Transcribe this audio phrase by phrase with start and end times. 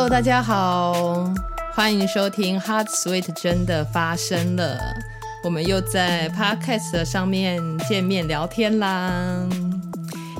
[0.00, 1.30] Hello，大家好，
[1.74, 4.80] 欢迎收听 Hard Sweet 真的发生了，
[5.44, 9.46] 我们又在 Podcast 上面见面聊天啦。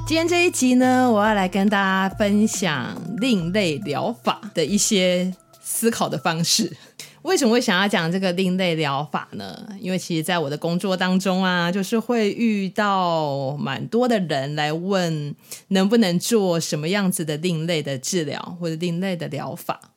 [0.09, 5.31] 今天这一集呢，我要来跟大家分享另类疗法的一些
[5.61, 6.75] 思考的方式。
[7.23, 9.69] 为什么会想要讲这个另类疗法呢？
[9.79, 15.35] 因为其实在我的工作当中啊，就是会遇到蛮多的人来问，
[15.69, 19.93] 能不能做什么样子的另类的治疗或者另类的疗法。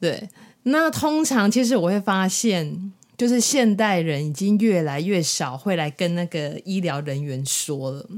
[0.00, 0.28] 对，
[0.64, 8.08] 那通常其实我会发现，就是现代人已经越来越少会来跟那个医疗人员说了。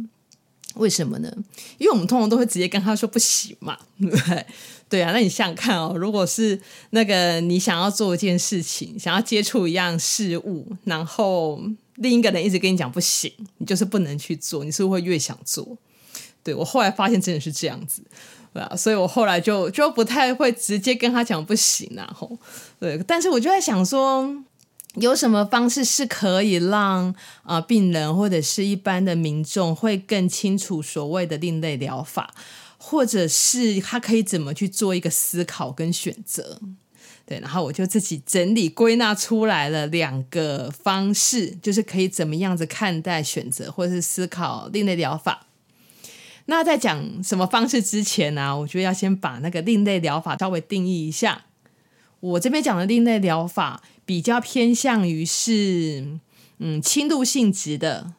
[0.75, 1.33] 为什么呢？
[1.79, 4.47] 因为我们通常都会直接跟他说不行嘛， 对不对？
[4.89, 6.59] 对啊，那你想想看哦，如果是
[6.91, 11.61] 那个你想要做一件事情，想要接触一样事物，然后
[11.97, 15.77] 另一个人一直跟你讲不行，你就是不能去做，你是不是会越想做？
[16.43, 18.01] 对，我后来发现真的是这样子，
[18.55, 22.39] 对啊，所以我后来就就不太会直接跟他讲不行啊，吼，
[22.81, 24.35] 对，但是我就在想说，
[24.95, 32.35] 有什么方式是可以让啊、病人或者是一般的民众会更清楚所谓的另类疗法？
[32.81, 36.61] 或者是他可以怎么去做一个思考跟选择，
[37.27, 45.49] 对，然后我就自己整理归纳出来了两个方式，就是可以怎么样子看待、选择或者是思考另类疗法。
[46.47, 51.47] 那在讲什么方式之前呢、我觉得要先把那个另类疗法稍微定义一下。
[52.21, 56.19] 我这边讲的另类疗法比较偏向于是
[56.59, 58.15] 嗯轻度性质的，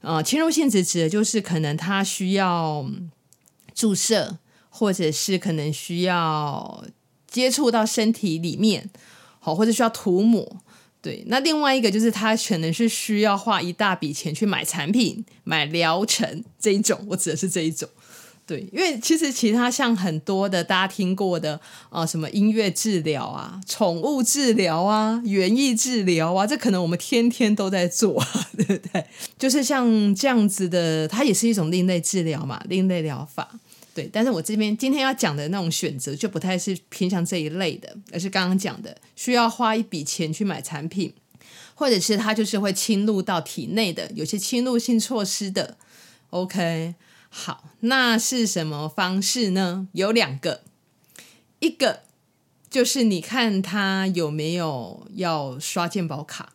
[0.00, 2.90] 呃，侵入性质指的就是可能他需要。
[3.72, 4.36] 注射，
[4.68, 6.84] 或者是可能需要
[7.26, 8.90] 接触到身体里面，
[9.38, 10.60] 好，或者需要涂抹，
[11.00, 11.24] 对。
[11.28, 17.88] 那另外一个就是他可能是需要花一大笔钱去买产品、买疗程这一种，我指的是这一种，
[18.50, 18.68] 对。
[18.72, 28.20] 因为其实其他像很多的大家听过的啊、什么音乐治疗啊、宠物治疗啊、园艺治疗啊，这可能我们天天都在做，
[28.58, 29.04] 对不对？
[29.38, 33.48] 就是像这样子的，它也是一种另类治疗嘛，另类疗法。
[33.94, 41.12] 对，但是我这边今天要讲的那种选择就不太是偏向这一类的，而是刚刚讲的需要花一笔钱去买产品，
[41.74, 45.76] 或者是它就是会侵入到体内的，有些侵入性措施的。
[46.30, 46.94] OK，
[47.32, 49.86] 好，那是什么方式呢？
[49.92, 50.64] 有两个，
[51.60, 52.00] 一个
[52.68, 56.54] 就是你看他有没有要刷健保卡，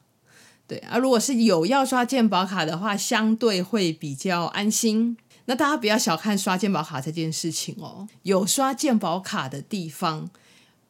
[0.68, 5.18] 对啊，如果是有要刷健保卡的话，相对会比较安心。
[5.46, 10.30] 那大家不要小看刷健保卡这件事情哦，有刷健保卡的地方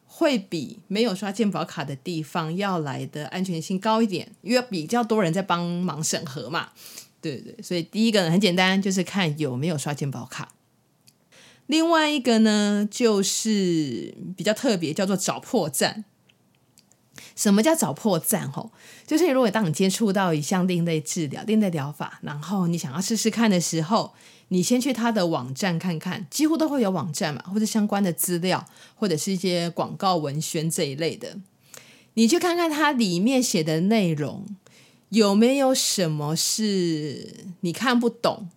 [0.06, 6.70] 会比没有刷健保卡的地方要来的安全性高一点，因为比较多人在帮忙审核嘛。
[7.30, 10.52] 对对，所以第一个呢很简单，就是看有没有刷健保卡。
[11.66, 16.04] 另外一个呢，就是比较特别，叫做找破绽。
[17.34, 18.50] 什么叫找破绽？
[18.50, 18.70] 吼，
[19.06, 24.14] 就是如果当你接触到一项另类治疗、另类疗法，然后你想要试试看的时候，
[24.48, 28.64] 你先去他的网站看看，几乎都会有网站嘛，或者相关的资料，
[28.94, 31.36] 或者是一些广告文宣这一类的。
[32.14, 34.46] 你去看看它里面写的内容，
[35.10, 38.48] 有没有什么是你看不懂、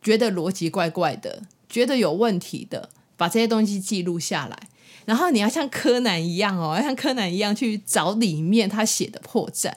[0.00, 4.68] 觉得逻辑怪怪的、觉得有问题的，把这些东西记录下来。
[5.04, 9.72] 然后你要像柯南一样哦，要像柯南一样去找里面他写的破绽，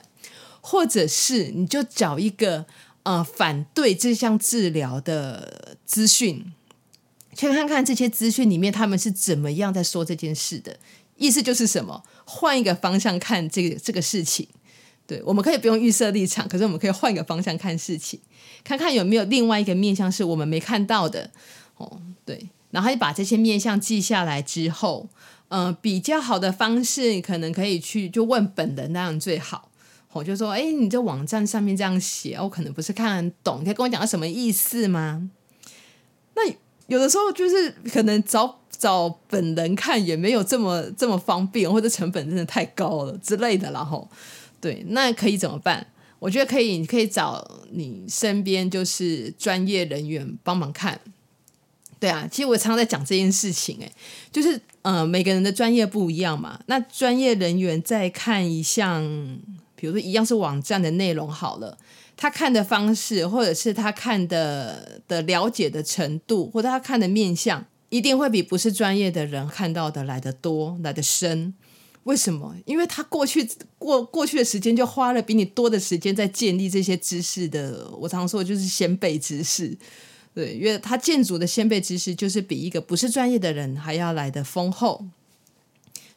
[0.60, 2.66] 或者是你就找一个。
[3.04, 6.54] 呃，反对这项治疗的资讯，
[7.36, 10.78] 去看看这些资讯里面他们是怎么样在说这件事的。
[11.18, 12.02] 意思就是什么？
[12.24, 14.48] 换一个方向看这个这个事情。
[15.06, 18.18] 对，我们可以不用预设立场，可是我们可以换一个方向看事情，
[18.62, 21.30] 看看有没有另外一个面向是我们没看到的。
[21.76, 25.08] 哦，对，然后你把这些面向记下来之后，
[25.48, 29.70] 呃，比较好的方式可能可以去就问本人那样最好。
[30.12, 35.28] 我就说，哎，你这网站上面这样写，我可能不是看懂，你可以跟我讲个什么意思吗？
[36.36, 36.48] 那
[36.86, 44.08] 有的时候就是可能找找本人看也没有这么这么方便，或者成本真的太高了之类的，然后
[44.64, 45.86] 对，那可以怎么办？
[46.18, 50.98] 我觉得可以，你可以找你身边就是专业人员帮忙看。
[52.00, 53.92] 对啊，其实我常常在讲这件事情，哎，
[54.32, 59.04] 就是呃，每个人的专业不一样嘛，那专业人员在看一项。
[59.76, 61.76] 比如说，一样是网站的内容好了，
[62.16, 71.52] 他看的方式，或者是他看的的了解的程度，或者他看的面向，一定会比不是专业的人看到的来得多，来得深。
[72.04, 72.54] 为什么？
[72.64, 73.46] 因为他过去
[73.78, 77.90] 过过去的时间就花了比你多的时间在建立这些知识的。
[77.98, 79.76] 我常说就是先辈知识，
[80.34, 85.04] 对，因为他建筑的先辈知识就是比一个不是专业的人还要来的丰厚。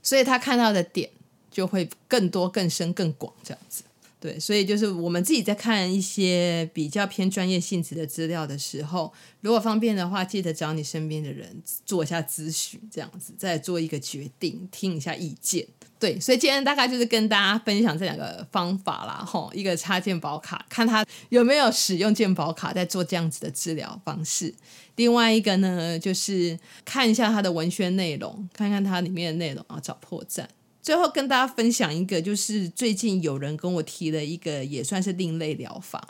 [0.03, 1.09] 所以他看到的点
[1.51, 3.83] 就会更多、更深、更广这样子。
[4.19, 15.67] 对，所以就是我们自己在看一些比较偏专业性质的资料的时候，如果方便的话，记得找你身边的人做一下咨询，这样子再做一个决定，听一下意见。
[15.99, 24.51] 对，所以今天大概就是跟大家分享这两个方法啦，吼，一个插件保卡，看他有没有使用健保卡在做这样子的治疗方式；
[24.95, 30.45] 另外一个呢，就是看一下他的文宣内容，看看它里面的内容啊，找破绽。
[30.87, 36.01] 最后跟大家分享一个，就是最近有人跟我提了一个，也算是另类疗法。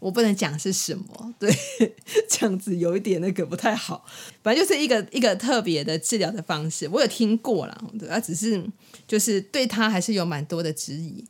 [0.00, 1.48] 我不能讲是什么，对，
[2.28, 4.04] 这样子有一点那个不太好。
[4.42, 8.60] 反正就是一个一个特别的治疗的方式，我有听过啦，对，他只是
[9.06, 11.24] 就是对他还是有蛮多的质疑。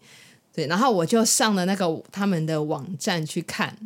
[0.55, 3.77] 对，然后我就上了那个他们的网站去看，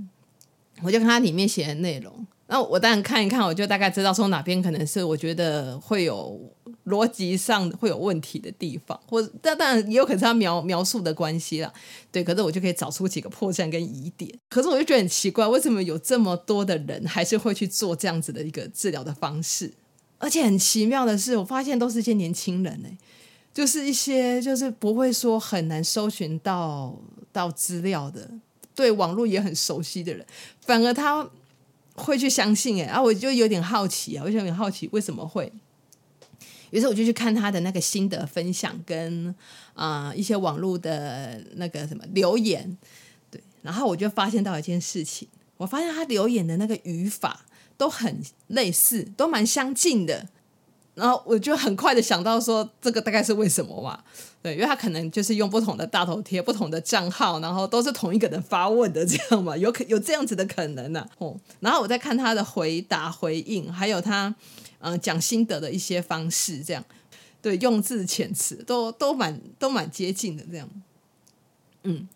[0.81, 2.25] 我就看他里面写的内容。
[2.47, 6.41] 那我当然看一看，我就大概知道说哪边可能是我觉得会有
[6.89, 11.73] 逻辑上会有问题的地方，或者但当然也有可能是他描描述的关系啦。
[12.11, 14.33] 对，可是我就可以找出几个破绽跟疑点。
[14.49, 19.73] 可是我就觉得很奇怪，为什么有这么多的人还是会去做这样子的一个治疗的方式？
[20.19, 22.99] 而且很奇妙的是，我发现都是一些年轻人哎，
[23.55, 26.99] 就是一些就是不会说很难搜寻到
[27.33, 28.31] 到资料的，
[28.75, 30.27] 对网络也很熟悉的人，
[30.61, 31.29] 反而他。
[32.01, 35.53] 会去相信哎，啊，我就有点好奇啊，我就有点好奇为什么会。
[36.71, 39.35] 于是我就去看他的那个心得分享跟
[39.75, 42.77] 啊、一些网络的那个什么留言，
[43.31, 50.29] 对，然后我就发现到一件事情，我发现他留言的那个语法都很类似，都蛮相近的。
[50.99, 54.03] 然后我就很快的想到说，这个大概是为什么嘛？
[54.43, 64.35] 对，因为他可能就是用不同的大头贴、不同的账号，然后都是同一个人发问的这样嘛，有可有这样子的可能呢、哦，然后我再看他的回答、回应，还有他
[64.81, 66.85] 嗯、讲心得的一些方式，这样
[67.41, 70.69] 对用字遣词都都蛮都蛮接近的这样。
[71.83, 72.09] 嗯，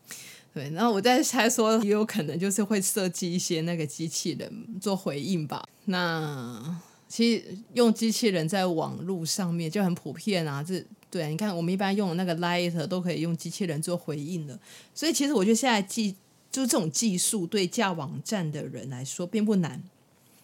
[0.54, 4.50] 对，然后我在猜说，也有可能就是会设计一些那个机器人
[4.80, 5.64] 做回应吧？
[5.86, 6.80] 那。
[7.12, 14.58] 其实用机器人在网络上面就很普遍啊，这对，你看我们一般用那个 Light 都可以用机器人做回应的，
[14.94, 16.12] 所以其实我觉得现在技
[16.50, 19.82] 就这种技术对架网站的人来说并不难，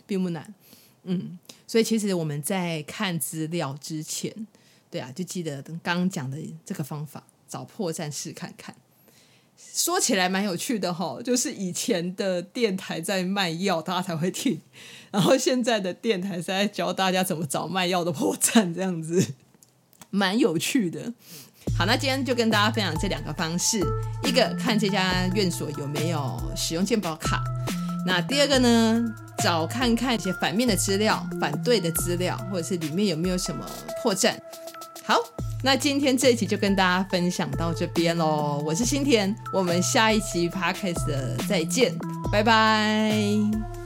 [0.07, 0.53] 并不难，
[1.05, 4.31] 嗯，所以其实我们在看资料之前，
[4.91, 6.37] 对啊，就记得刚讲的
[6.67, 8.77] 这个方法，找破绽试看看。
[9.75, 14.61] 说起来蛮有趣的哈，就是以前的电台在卖药，大家才会听，
[15.11, 19.35] 然后现在的电台是在教大家怎么找卖药的破绽，这样子
[20.11, 21.13] 蛮有趣的。
[21.77, 23.79] 好，那今天就跟大家分享这两个方式，
[24.25, 27.43] 一个看这家院所有没有使用健保卡，
[28.07, 29.05] 那第二个呢，
[29.43, 33.65] 找看看一些反面的资料、反对的资料，或者是里面有没有什么
[34.03, 34.35] 破绽。
[35.63, 41.93] 那今天这一集就跟大家分享到这边喽，我是新田，我们下一期 Podcast 再见，
[42.31, 43.78] 拜拜。